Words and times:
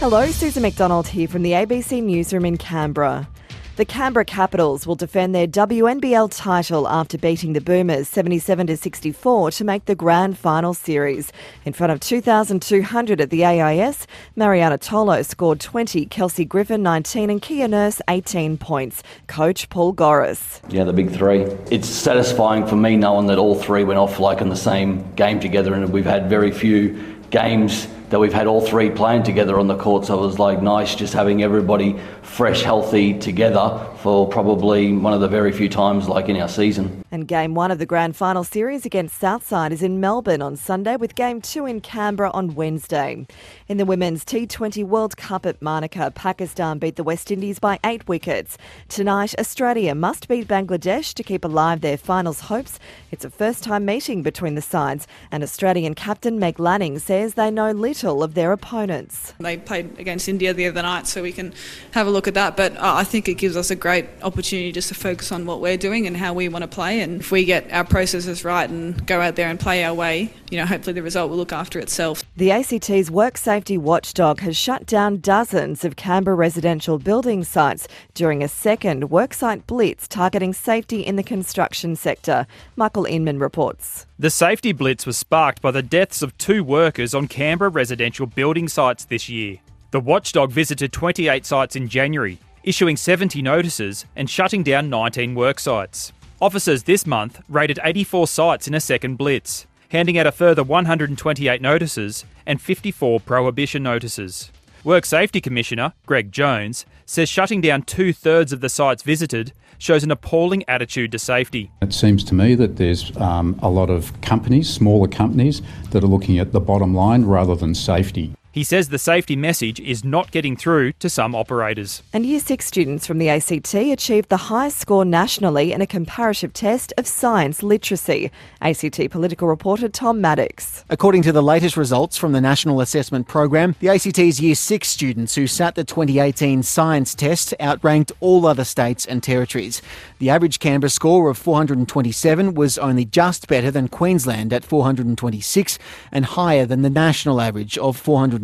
Hello, 0.00 0.24
Susan 0.30 0.62
McDonald 0.62 1.08
here 1.08 1.26
from 1.26 1.42
the 1.42 1.50
ABC 1.50 2.00
Newsroom 2.00 2.44
in 2.44 2.56
Canberra. 2.56 3.28
The 3.74 3.84
Canberra 3.84 4.24
Capitals 4.24 4.86
will 4.86 4.94
defend 4.94 5.34
their 5.34 5.48
WNBL 5.48 6.30
title 6.32 6.86
after 6.86 7.18
beating 7.18 7.52
the 7.52 7.60
Boomers 7.60 8.06
77 8.06 8.68
to 8.68 8.76
64 8.76 9.50
to 9.50 9.64
make 9.64 9.86
the 9.86 9.96
grand 9.96 10.38
final 10.38 10.72
series. 10.72 11.32
In 11.64 11.72
front 11.72 11.90
of 11.90 11.98
2,200 11.98 13.20
at 13.20 13.30
the 13.30 13.44
AIS, 13.44 14.06
Marianna 14.36 14.78
Tolo 14.78 15.26
scored 15.26 15.58
20, 15.58 16.06
Kelsey 16.06 16.44
Griffin 16.44 16.80
19, 16.80 17.28
and 17.28 17.42
Kia 17.42 17.66
Nurse 17.66 18.00
18 18.08 18.56
points. 18.56 19.02
Coach 19.26 19.68
Paul 19.68 19.92
Goriss. 19.94 20.60
Yeah, 20.72 20.84
the 20.84 20.92
big 20.92 21.10
three. 21.10 21.40
It's 21.72 21.88
satisfying 21.88 22.68
for 22.68 22.76
me 22.76 22.94
knowing 22.96 23.26
that 23.26 23.38
all 23.38 23.56
three 23.56 23.82
went 23.82 23.98
off 23.98 24.20
like 24.20 24.40
in 24.40 24.48
the 24.48 24.56
same 24.56 25.12
game 25.16 25.40
together, 25.40 25.74
and 25.74 25.92
we've 25.92 26.04
had 26.04 26.30
very 26.30 26.52
few 26.52 27.16
games 27.30 27.88
that 28.10 28.18
we've 28.18 28.32
had 28.32 28.46
all 28.46 28.60
three 28.60 28.90
playing 28.90 29.22
together 29.22 29.58
on 29.58 29.66
the 29.66 29.76
court. 29.76 30.06
So 30.06 30.18
it 30.18 30.20
was 30.20 30.38
like 30.38 30.62
nice 30.62 30.94
just 30.94 31.12
having 31.12 31.42
everybody 31.42 31.98
fresh, 32.22 32.62
healthy 32.62 33.18
together 33.18 33.86
for 33.98 34.28
probably 34.28 34.92
one 34.92 35.12
of 35.12 35.20
the 35.20 35.28
very 35.28 35.52
few 35.52 35.68
times 35.68 36.08
like 36.08 36.28
in 36.28 36.36
our 36.40 36.48
season. 36.48 37.02
And 37.10 37.26
game 37.26 37.54
one 37.54 37.70
of 37.70 37.78
the 37.78 37.86
grand 37.86 38.16
final 38.16 38.44
series 38.44 38.86
against 38.86 39.18
Southside 39.18 39.72
is 39.72 39.82
in 39.82 40.00
Melbourne 40.00 40.42
on 40.42 40.56
Sunday 40.56 40.96
with 40.96 41.14
game 41.14 41.40
two 41.40 41.66
in 41.66 41.80
Canberra 41.80 42.30
on 42.30 42.54
Wednesday. 42.54 43.26
In 43.66 43.76
the 43.76 43.84
Women's 43.84 44.24
T20 44.24 44.84
World 44.84 45.16
Cup 45.16 45.44
at 45.44 45.60
Manuka, 45.60 46.10
Pakistan 46.14 46.78
beat 46.78 46.96
the 46.96 47.02
West 47.02 47.30
Indies 47.30 47.58
by 47.58 47.78
eight 47.84 48.06
wickets. 48.08 48.56
Tonight, 48.88 49.34
Australia 49.38 49.94
must 49.94 50.28
beat 50.28 50.48
Bangladesh 50.48 51.12
to 51.14 51.22
keep 51.22 51.44
alive 51.44 51.80
their 51.80 51.96
finals 51.96 52.40
hopes. 52.40 52.78
It's 53.10 53.24
a 53.24 53.30
first 53.30 53.64
time 53.64 53.84
meeting 53.84 54.22
between 54.22 54.54
the 54.54 54.62
sides, 54.62 55.06
and 55.32 55.42
Australian 55.42 55.94
captain 55.94 56.38
Meg 56.38 56.60
Lanning 56.60 56.98
says 56.98 57.34
they 57.34 57.50
know 57.50 57.72
little 57.72 57.97
of 58.04 58.34
their 58.34 58.52
opponents. 58.52 59.34
They 59.40 59.56
played 59.56 59.98
against 59.98 60.28
India 60.28 60.52
the 60.54 60.66
other 60.66 60.82
night, 60.82 61.06
so 61.06 61.22
we 61.22 61.32
can 61.32 61.52
have 61.92 62.06
a 62.06 62.10
look 62.10 62.28
at 62.28 62.34
that. 62.34 62.56
But 62.56 62.76
I 62.78 63.04
think 63.04 63.28
it 63.28 63.34
gives 63.34 63.56
us 63.56 63.70
a 63.70 63.76
great 63.76 64.06
opportunity 64.22 64.72
just 64.72 64.88
to 64.88 64.94
focus 64.94 65.32
on 65.32 65.46
what 65.46 65.60
we're 65.60 65.76
doing 65.76 66.06
and 66.06 66.16
how 66.16 66.32
we 66.32 66.48
want 66.48 66.62
to 66.62 66.68
play. 66.68 67.00
And 67.00 67.20
if 67.20 67.30
we 67.30 67.44
get 67.44 67.72
our 67.72 67.84
processes 67.84 68.44
right 68.44 68.68
and 68.68 69.06
go 69.06 69.20
out 69.20 69.36
there 69.36 69.48
and 69.48 69.58
play 69.58 69.84
our 69.84 69.94
way, 69.94 70.32
you 70.50 70.58
know, 70.58 70.66
hopefully 70.66 70.94
the 70.94 71.02
result 71.02 71.30
will 71.30 71.36
look 71.36 71.52
after 71.52 71.78
itself. 71.78 72.22
The 72.38 72.52
ACT's 72.52 73.10
work 73.10 73.36
safety 73.36 73.76
watchdog 73.76 74.38
has 74.42 74.56
shut 74.56 74.86
down 74.86 75.16
dozens 75.16 75.84
of 75.84 75.96
Canberra 75.96 76.36
residential 76.36 76.96
building 76.96 77.42
sites 77.42 77.88
during 78.14 78.44
a 78.44 78.46
second 78.46 79.10
worksite 79.10 79.66
blitz 79.66 80.06
targeting 80.06 80.52
safety 80.52 81.00
in 81.00 81.16
the 81.16 81.24
construction 81.24 81.96
sector. 81.96 82.46
Michael 82.76 83.06
Inman 83.06 83.40
reports. 83.40 84.06
The 84.20 84.30
safety 84.30 84.70
blitz 84.70 85.04
was 85.04 85.18
sparked 85.18 85.60
by 85.60 85.72
the 85.72 85.82
deaths 85.82 86.22
of 86.22 86.38
two 86.38 86.62
workers 86.62 87.12
on 87.12 87.26
Canberra 87.26 87.70
residential 87.70 88.26
building 88.26 88.68
sites 88.68 89.04
this 89.06 89.28
year. 89.28 89.58
The 89.90 89.98
watchdog 89.98 90.52
visited 90.52 90.92
28 90.92 91.44
sites 91.44 91.74
in 91.74 91.88
January, 91.88 92.38
issuing 92.62 92.96
70 92.96 93.42
notices 93.42 94.04
and 94.14 94.30
shutting 94.30 94.62
down 94.62 94.88
19 94.88 95.34
work 95.34 95.58
sites. 95.58 96.12
Officers 96.40 96.84
this 96.84 97.04
month 97.04 97.40
raided 97.48 97.80
84 97.82 98.28
sites 98.28 98.68
in 98.68 98.74
a 98.74 98.80
second 98.80 99.16
blitz, 99.16 99.66
handing 99.88 100.18
out 100.18 100.26
a 100.26 100.32
further 100.32 100.62
128 100.62 101.60
notices 101.60 102.24
and 102.46 102.60
54 102.60 103.20
prohibition 103.20 103.82
notices. 103.82 104.50
Work 104.84 105.04
Safety 105.04 105.40
Commissioner 105.40 105.92
Greg 106.06 106.30
Jones 106.30 106.86
says 107.04 107.28
shutting 107.28 107.60
down 107.60 107.82
two 107.82 108.12
thirds 108.12 108.52
of 108.52 108.60
the 108.60 108.68
sites 108.68 109.02
visited 109.02 109.52
shows 109.78 110.04
an 110.04 110.10
appalling 110.10 110.64
attitude 110.68 111.12
to 111.12 111.18
safety. 111.18 111.70
It 111.82 111.92
seems 111.92 112.24
to 112.24 112.34
me 112.34 112.54
that 112.56 112.76
there's 112.76 113.16
um, 113.16 113.58
a 113.62 113.70
lot 113.70 113.90
of 113.90 114.20
companies, 114.20 114.68
smaller 114.68 115.08
companies, 115.08 115.62
that 115.90 116.02
are 116.02 116.08
looking 116.08 116.38
at 116.38 116.52
the 116.52 116.60
bottom 116.60 116.94
line 116.94 117.24
rather 117.24 117.54
than 117.54 117.74
safety. 117.74 118.34
He 118.50 118.64
says 118.64 118.88
the 118.88 118.98
safety 118.98 119.36
message 119.36 119.78
is 119.78 120.02
not 120.02 120.30
getting 120.30 120.56
through 120.56 120.92
to 120.92 121.10
some 121.10 121.34
operators. 121.34 122.02
And 122.14 122.24
Year 122.24 122.40
6 122.40 122.64
students 122.64 123.06
from 123.06 123.18
the 123.18 123.28
ACT 123.28 123.74
achieved 123.74 124.30
the 124.30 124.48
highest 124.48 124.78
score 124.78 125.04
nationally 125.04 125.72
in 125.72 125.82
a 125.82 125.86
comparative 125.86 126.54
test 126.54 126.94
of 126.96 127.06
science 127.06 127.62
literacy. 127.62 128.30
ACT 128.62 129.10
political 129.10 129.48
reporter 129.48 129.88
Tom 129.88 130.22
Maddox. 130.22 130.82
According 130.88 131.22
to 131.22 131.32
the 131.32 131.42
latest 131.42 131.76
results 131.76 132.16
from 132.16 132.32
the 132.32 132.40
National 132.40 132.80
Assessment 132.80 133.28
Program, 133.28 133.74
the 133.80 133.90
ACT's 133.90 134.40
Year 134.40 134.54
6 134.54 134.88
students 134.88 135.34
who 135.34 135.46
sat 135.46 135.74
the 135.74 135.84
2018 135.84 136.62
science 136.62 137.14
test 137.14 137.52
outranked 137.60 138.12
all 138.20 138.46
other 138.46 138.64
states 138.64 139.04
and 139.04 139.22
territories. 139.22 139.82
The 140.20 140.30
average 140.30 140.58
Canberra 140.58 140.88
score 140.88 141.28
of 141.28 141.36
427 141.36 142.54
was 142.54 142.78
only 142.78 143.04
just 143.04 143.46
better 143.46 143.70
than 143.70 143.88
Queensland 143.88 144.54
at 144.54 144.64
426 144.64 145.78
and 146.10 146.24
higher 146.24 146.64
than 146.64 146.80
the 146.80 146.90
national 146.90 147.42
average 147.42 147.76
of 147.76 147.96
400. 147.96 148.37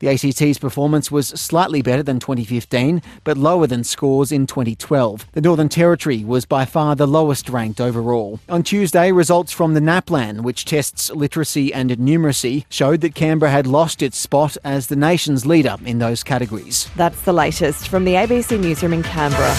The 0.00 0.08
ACT's 0.08 0.58
performance 0.58 1.10
was 1.10 1.28
slightly 1.28 1.82
better 1.82 2.02
than 2.02 2.20
2015, 2.20 3.02
but 3.22 3.36
lower 3.36 3.66
than 3.66 3.84
scores 3.84 4.32
in 4.32 4.46
2012. 4.46 5.26
The 5.32 5.42
Northern 5.42 5.68
Territory 5.68 6.24
was 6.24 6.46
by 6.46 6.64
far 6.64 6.96
the 6.96 7.06
lowest 7.06 7.50
ranked 7.50 7.80
overall. 7.80 8.40
On 8.48 8.62
Tuesday, 8.62 9.12
results 9.12 9.52
from 9.52 9.74
the 9.74 9.80
NAPLAN, 9.80 10.42
which 10.42 10.64
tests 10.64 11.10
literacy 11.10 11.72
and 11.74 11.90
numeracy, 11.90 12.64
showed 12.70 13.02
that 13.02 13.14
Canberra 13.14 13.50
had 13.50 13.66
lost 13.66 14.00
its 14.02 14.16
spot 14.16 14.56
as 14.64 14.86
the 14.86 14.96
nation's 14.96 15.44
leader 15.44 15.76
in 15.84 15.98
those 15.98 16.22
categories. 16.22 16.88
That's 16.96 17.20
the 17.22 17.34
latest 17.34 17.88
from 17.88 18.04
the 18.04 18.14
ABC 18.14 18.58
Newsroom 18.58 18.94
in 18.94 19.02
Canberra. 19.02 19.54